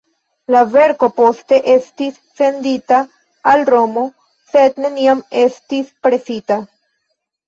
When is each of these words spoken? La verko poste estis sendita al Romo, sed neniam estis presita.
La 0.53 0.59
verko 0.75 1.07
poste 1.17 1.57
estis 1.73 2.15
sendita 2.39 3.01
al 3.51 3.65
Romo, 3.73 4.05
sed 4.55 4.81
neniam 4.87 5.21
estis 5.43 5.93
presita. 6.09 6.59